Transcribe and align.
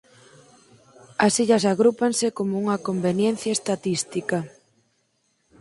As 1.25 1.33
illas 1.43 1.63
agrúpanse 1.73 2.27
como 2.37 2.53
unha 2.63 2.81
conveniencia 2.87 3.55
estatística. 3.59 4.37